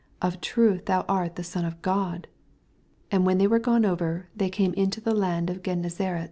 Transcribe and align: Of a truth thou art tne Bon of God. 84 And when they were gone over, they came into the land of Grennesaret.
Of 0.19 0.33
a 0.33 0.37
truth 0.37 0.87
thou 0.87 1.05
art 1.07 1.35
tne 1.35 1.43
Bon 1.53 1.63
of 1.63 1.79
God. 1.83 2.27
84 3.13 3.15
And 3.15 3.23
when 3.23 3.37
they 3.37 3.45
were 3.45 3.59
gone 3.59 3.85
over, 3.85 4.29
they 4.35 4.49
came 4.49 4.73
into 4.73 4.99
the 4.99 5.13
land 5.13 5.51
of 5.51 5.61
Grennesaret. 5.61 6.19